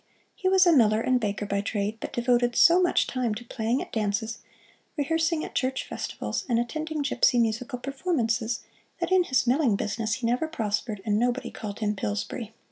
[0.33, 3.83] He was a miller and baker by trade, but devoted so much time to playing
[3.83, 4.39] at dances,
[4.97, 8.61] rehearsing at church festivals, and attending gipsy musical performances,
[8.99, 12.51] that in his milling business he never prospered and nobody called him "Pillsbury."